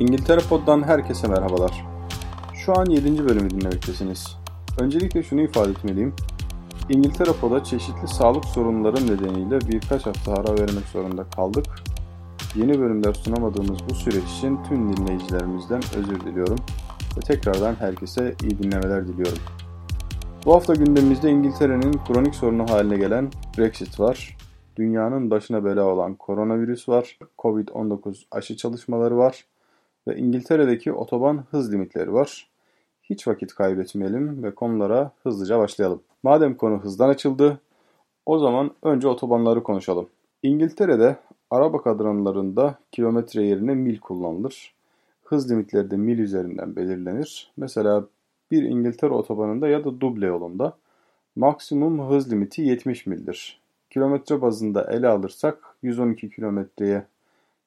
[0.00, 1.84] İngiltere Pod'dan herkese merhabalar.
[2.54, 3.28] Şu an 7.
[3.28, 4.36] bölümü dinlemektesiniz.
[4.80, 6.14] Öncelikle şunu ifade etmeliyim.
[6.88, 11.66] İngiltere Pod'a çeşitli sağlık sorunları nedeniyle birkaç hafta ara vermek zorunda kaldık.
[12.54, 16.58] Yeni bölümler sunamadığımız bu süreç için tüm dinleyicilerimizden özür diliyorum
[17.16, 19.42] ve tekrardan herkese iyi dinlemeler diliyorum.
[20.44, 24.36] Bu hafta gündemimizde İngiltere'nin kronik sorunu haline gelen Brexit var.
[24.76, 27.18] Dünyanın başına bela olan koronavirüs var.
[27.38, 29.44] Covid-19 aşı çalışmaları var.
[30.08, 32.48] Ve İngiltere'deki otoban hız limitleri var.
[33.02, 36.02] Hiç vakit kaybetmeyelim ve konulara hızlıca başlayalım.
[36.22, 37.60] Madem konu hızdan açıldı,
[38.26, 40.08] o zaman önce otobanları konuşalım.
[40.42, 41.16] İngiltere'de
[41.50, 44.74] araba kadranlarında kilometre yerine mil kullanılır.
[45.24, 47.52] Hız limitleri de mil üzerinden belirlenir.
[47.56, 48.04] Mesela
[48.50, 50.76] bir İngiltere otobanında ya da duble yolunda
[51.36, 53.60] maksimum hız limiti 70 mildir.
[53.90, 57.06] Kilometre bazında ele alırsak 112 kilometreye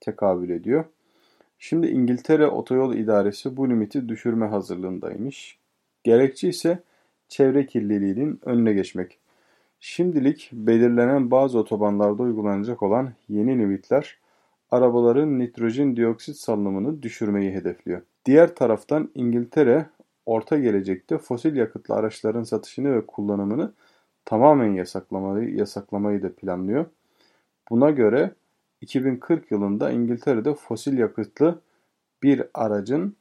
[0.00, 0.84] tekabül ediyor.
[1.62, 5.58] Şimdi İngiltere Otoyol İdaresi bu limiti düşürme hazırlığındaymış.
[6.04, 6.82] Gerekçe ise
[7.28, 9.18] çevre kirliliğinin önüne geçmek.
[9.80, 14.18] Şimdilik belirlenen bazı otobanlarda uygulanacak olan yeni limitler
[14.70, 18.02] arabaların nitrojen dioksit salınımını düşürmeyi hedefliyor.
[18.24, 19.86] Diğer taraftan İngiltere
[20.26, 23.72] orta gelecekte fosil yakıtlı araçların satışını ve kullanımını
[24.24, 26.86] tamamen yasaklamayı, yasaklamayı da planlıyor.
[27.70, 28.30] Buna göre
[28.80, 31.60] 2040 yılında İngiltere'de fosil yakıtlı
[32.22, 33.16] bir aracın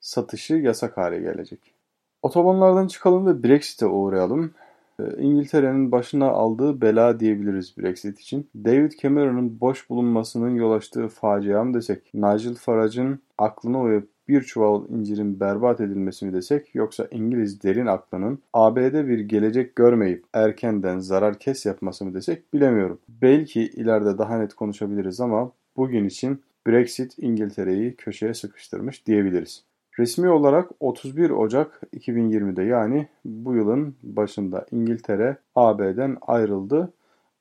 [0.00, 1.74] satışı yasak hale gelecek.
[2.22, 4.54] Otobanlardan çıkalım ve Brexit'e uğrayalım.
[5.00, 8.50] Ee, İngiltere'nin başına aldığı bela diyebiliriz Brexit için.
[8.56, 14.88] David Cameron'ın boş bulunmasının yol açtığı facia mı desek, Nigel Farage'ın aklına uyup bir çuval
[14.88, 21.38] incirin berbat edilmesi mi desek yoksa İngiliz derin aklının AB'de bir gelecek görmeyip erkenden zarar
[21.38, 22.98] kes yapması mı desek bilemiyorum.
[23.08, 29.64] Belki ileride daha net konuşabiliriz ama bugün için Brexit İngiltere'yi köşeye sıkıştırmış diyebiliriz.
[29.98, 36.92] Resmi olarak 31 Ocak 2020'de yani bu yılın başında İngiltere AB'den ayrıldı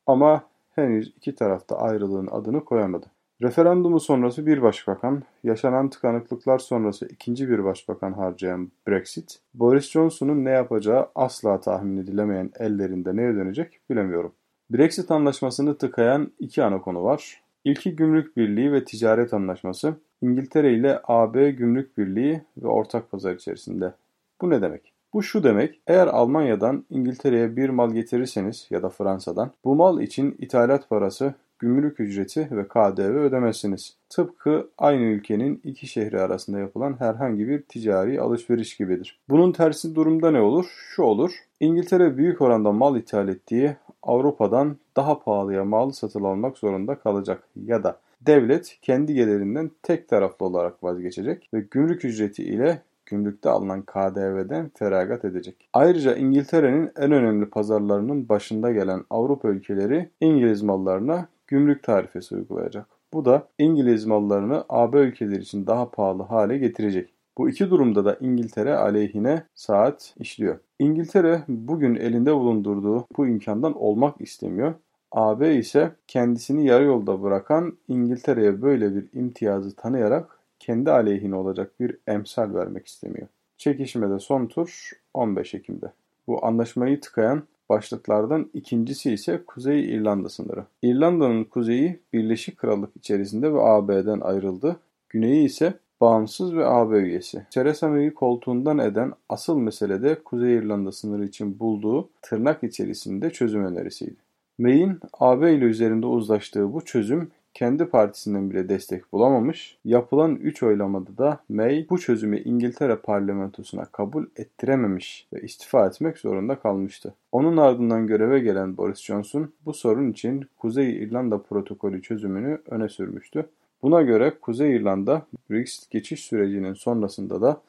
[0.08, 0.44] ama
[0.76, 3.06] henüz iki tarafta ayrılığın adını koyamadı.
[3.44, 10.50] Referandumu sonrası bir başbakan, yaşanan tıkanıklıklar sonrası ikinci bir başbakan harcayan Brexit, Boris Johnson'un ne
[10.50, 14.31] yapacağı asla tahmin edilemeyen ellerinde neye dönecek bilemiyorum.
[14.72, 17.42] Brexit anlaşmasını tıkayan iki ana konu var.
[17.64, 23.94] İlki Gümrük Birliği ve Ticaret Anlaşması, İngiltere ile AB Gümrük Birliği ve ortak pazar içerisinde.
[24.42, 24.94] Bu ne demek?
[25.14, 30.36] Bu şu demek, eğer Almanya'dan İngiltere'ye bir mal getirirseniz ya da Fransa'dan, bu mal için
[30.40, 33.96] ithalat parası gümrük ücreti ve KDV ödemezsiniz.
[34.09, 39.19] Tıpkı aynı ülkenin iki şehri arasında yapılan herhangi bir ticari alışveriş gibidir.
[39.29, 40.66] Bunun tersi durumda ne olur?
[40.96, 41.31] Şu olur.
[41.59, 47.84] İngiltere büyük oranda mal ithal ettiği Avrupa'dan daha pahalıya mal satın almak zorunda kalacak ya
[47.84, 54.72] da devlet kendi gelirinden tek taraflı olarak vazgeçecek ve gümrük ücreti ile gümrükte alınan KDV'den
[54.75, 55.69] feragat edecek.
[55.74, 62.86] Ayrıca İngiltere'nin en önemli pazarlarının başında gelen Avrupa ülkeleri İngiliz mallarına gümrük tarifesi uygulayacak.
[63.14, 67.14] Bu da İngiliz mallarını AB ülkeleri için daha pahalı hale getirecek.
[67.38, 70.59] Bu iki durumda da İngiltere aleyhine saat işliyor.
[70.80, 74.74] İngiltere bugün elinde bulundurduğu bu imkandan olmak istemiyor.
[75.12, 81.97] AB ise kendisini yarı yolda bırakan İngiltere'ye böyle bir imtiyazı tanıyarak kendi aleyhine olacak bir
[82.08, 83.28] emsal vermek istemiyor.
[83.58, 85.92] Çekişmede son tur 15 Ekim'de.
[86.28, 90.66] Bu anlaşmayı tıkayan başlıklardan ikincisi ise Kuzey İrlanda sınırı.
[90.81, 94.79] İrlanda'nın kuzeyi Birleşik Krallık içerisinde ve AB'den ayrıldı.
[95.09, 97.46] Güneyi ise bağımsız ve AB üyesi.
[97.51, 103.66] Theresa May'i koltuğundan eden asıl mesele de Kuzey İrlanda sınırı için bulduğu tırnak içerisinde çözüm
[103.66, 104.16] önerisiydi.
[104.57, 109.78] May'in AB ile üzerinde uzlaştığı bu çözüm kendi partisinden bile destek bulamamış.
[109.86, 116.59] Yapılan 3 oylamada da May bu çözümü İngiltere parlamentosuna kabul ettirememiş ve istifa etmek zorunda
[116.59, 117.13] kalmıştı.
[117.31, 123.45] Onun ardından göreve gelen Boris Johnson bu sorun için Kuzey İrlanda protokolü çözümünü öne sürmüştü.
[123.81, 127.62] Buna göre Kuzey İrlanda Brexit geçiş sürecinin sonrasında da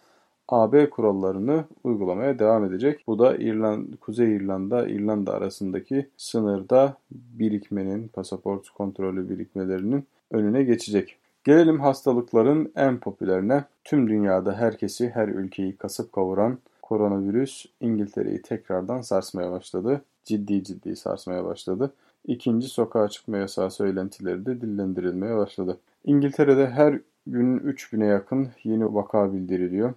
[0.48, 3.04] AB kurallarını uygulamaya devam edecek.
[3.06, 11.16] Bu da İrlanda, Kuzey İrlanda, İrlanda arasındaki sınırda birikmenin, pasaport kontrolü birikmelerinin önüne geçecek.
[11.44, 13.64] Gelelim hastalıkların en popülerine.
[13.84, 20.02] Tüm dünyada herkesi, her ülkeyi kasıp kavuran koronavirüs İngiltere'yi tekrardan sarsmaya başladı.
[20.24, 21.92] Ciddi ciddi sarsmaya başladı.
[22.26, 25.78] İkinci sokağa çıkma yasağı söylentileri de dillendirilmeye başladı.
[26.04, 29.94] İngiltere'de her gün 3000'e yakın yeni vaka bildiriliyor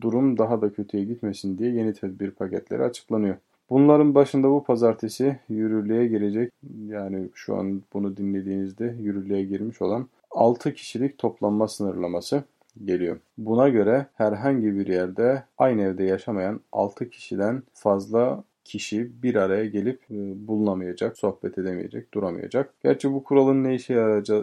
[0.00, 3.36] durum daha da kötüye gitmesin diye yeni tedbir paketleri açıklanıyor.
[3.70, 6.52] Bunların başında bu pazartesi yürürlüğe girecek
[6.86, 12.42] yani şu an bunu dinlediğinizde yürürlüğe girmiş olan 6 kişilik toplanma sınırlaması.
[12.84, 13.16] geliyor.
[13.38, 20.00] Buna göre herhangi bir yerde aynı evde yaşamayan 6 kişiden fazla kişi bir araya gelip
[20.10, 22.74] e, bulunamayacak, sohbet edemeyecek, duramayacak.
[22.82, 23.94] Gerçi bu kuralın ne işe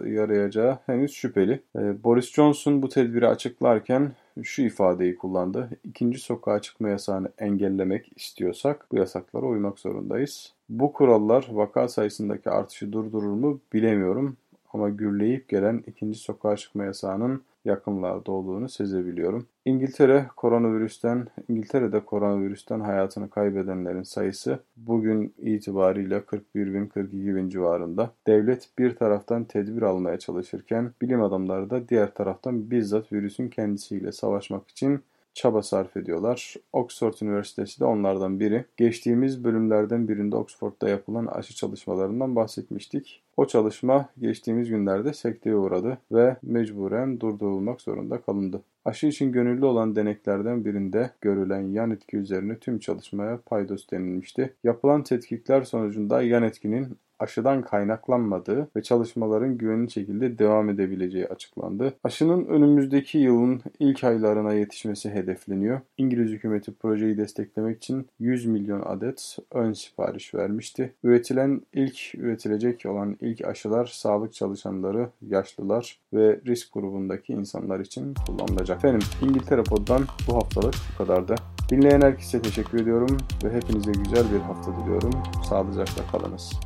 [0.06, 1.60] yarayacağı, henüz şüpheli.
[1.76, 4.12] E, Boris Johnson bu tedbiri açıklarken
[4.42, 5.70] şu ifadeyi kullandı.
[5.84, 10.52] İkinci sokağa çıkma yasağını engellemek istiyorsak bu yasaklara uymak zorundayız.
[10.68, 14.36] Bu kurallar vaka sayısındaki artışı durdurur mu bilemiyorum
[14.72, 19.46] ama gürleyip gelen ikinci sokağa çıkma yasağının yakınlarda olduğunu sezebiliyorum.
[19.64, 28.10] İngiltere koronavirüsten İngiltere'de koronavirüsten hayatını kaybedenlerin sayısı bugün itibariyle 41 bin 42 bin civarında.
[28.26, 34.70] Devlet bir taraftan tedbir almaya çalışırken bilim adamları da diğer taraftan bizzat virüsün kendisiyle savaşmak
[34.70, 35.00] için
[35.36, 36.54] çaba sarf ediyorlar.
[36.72, 38.64] Oxford Üniversitesi de onlardan biri.
[38.76, 43.22] Geçtiğimiz bölümlerden birinde Oxford'da yapılan aşı çalışmalarından bahsetmiştik.
[43.36, 48.62] O çalışma geçtiğimiz günlerde sekteye uğradı ve mecburen durdurulmak zorunda kalındı.
[48.84, 54.54] Aşı için gönüllü olan deneklerden birinde görülen yan etki üzerine tüm çalışmaya paydos denilmişti.
[54.64, 61.92] Yapılan tetkikler sonucunda yan etkinin aşıdan kaynaklanmadığı ve çalışmaların güvenli şekilde devam edebileceği açıklandı.
[62.04, 65.80] Aşının önümüzdeki yılın ilk aylarına yetişmesi hedefleniyor.
[65.98, 70.92] İngiliz hükümeti projeyi desteklemek için 100 milyon adet ön sipariş vermişti.
[71.04, 78.76] Üretilen ilk üretilecek olan ilk aşılar sağlık çalışanları, yaşlılar ve risk grubundaki insanlar için kullanılacak.
[78.76, 81.34] Efendim İngiltere Pod'dan bu haftalık bu kadardı.
[81.70, 85.12] Dinleyen herkese teşekkür ediyorum ve hepinize güzel bir hafta diliyorum.
[85.48, 86.65] Sağlıcakla kalınız.